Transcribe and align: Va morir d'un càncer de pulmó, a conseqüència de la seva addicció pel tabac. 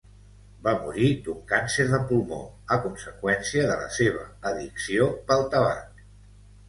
Va 0.67 0.71
morir 0.85 1.09
d'un 1.27 1.43
càncer 1.51 1.85
de 1.91 1.99
pulmó, 2.13 2.39
a 2.75 2.79
conseqüència 2.87 3.67
de 3.73 3.77
la 3.83 3.93
seva 3.99 4.25
addicció 4.53 5.11
pel 5.29 5.47
tabac. 5.57 6.05